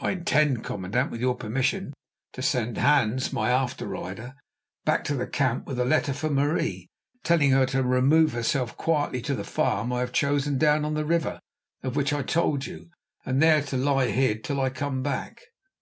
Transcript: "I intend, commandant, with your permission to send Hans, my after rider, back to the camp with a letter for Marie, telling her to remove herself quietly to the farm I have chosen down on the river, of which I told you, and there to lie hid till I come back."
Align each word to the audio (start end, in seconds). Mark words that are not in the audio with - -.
"I 0.00 0.12
intend, 0.12 0.64
commandant, 0.64 1.10
with 1.10 1.20
your 1.20 1.34
permission 1.34 1.92
to 2.32 2.40
send 2.40 2.78
Hans, 2.78 3.34
my 3.34 3.50
after 3.50 3.86
rider, 3.86 4.34
back 4.86 5.04
to 5.04 5.14
the 5.14 5.26
camp 5.26 5.66
with 5.66 5.78
a 5.78 5.84
letter 5.84 6.14
for 6.14 6.30
Marie, 6.30 6.88
telling 7.22 7.50
her 7.50 7.66
to 7.66 7.82
remove 7.82 8.32
herself 8.32 8.78
quietly 8.78 9.20
to 9.20 9.34
the 9.34 9.44
farm 9.44 9.92
I 9.92 10.00
have 10.00 10.12
chosen 10.12 10.56
down 10.56 10.86
on 10.86 10.94
the 10.94 11.04
river, 11.04 11.38
of 11.82 11.96
which 11.96 12.14
I 12.14 12.22
told 12.22 12.64
you, 12.64 12.88
and 13.26 13.42
there 13.42 13.60
to 13.60 13.76
lie 13.76 14.06
hid 14.10 14.42
till 14.42 14.58
I 14.58 14.70
come 14.70 15.02
back." 15.02 15.42